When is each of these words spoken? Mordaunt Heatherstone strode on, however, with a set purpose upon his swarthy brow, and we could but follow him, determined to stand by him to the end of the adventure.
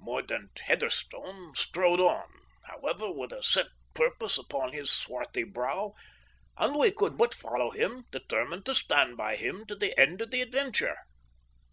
Mordaunt 0.00 0.58
Heatherstone 0.64 1.54
strode 1.54 2.00
on, 2.00 2.28
however, 2.64 3.12
with 3.12 3.30
a 3.32 3.40
set 3.40 3.68
purpose 3.94 4.36
upon 4.36 4.72
his 4.72 4.90
swarthy 4.90 5.44
brow, 5.44 5.94
and 6.56 6.74
we 6.74 6.90
could 6.90 7.16
but 7.16 7.32
follow 7.32 7.70
him, 7.70 8.04
determined 8.10 8.66
to 8.66 8.74
stand 8.74 9.16
by 9.16 9.36
him 9.36 9.64
to 9.66 9.76
the 9.76 9.96
end 9.96 10.20
of 10.20 10.32
the 10.32 10.40
adventure. 10.42 10.96